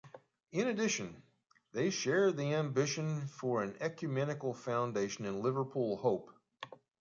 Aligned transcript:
In 0.51 0.67
addition, 0.67 1.21
they 1.73 1.91
shared 1.91 2.35
the 2.35 2.55
ambition 2.55 3.27
for 3.27 3.61
an 3.61 3.77
ecumenical 3.79 4.51
foundation 4.55 5.25
in 5.25 5.43
Liverpool 5.43 5.95
Hope. 5.97 6.31